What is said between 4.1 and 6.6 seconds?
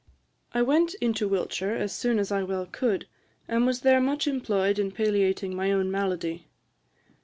employed in palliating my own malady.